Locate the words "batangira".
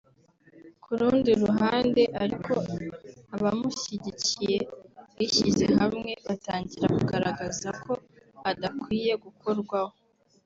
6.25-6.87